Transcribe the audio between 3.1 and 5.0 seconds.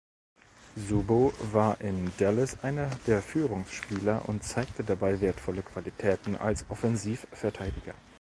Führungsspieler und zeigte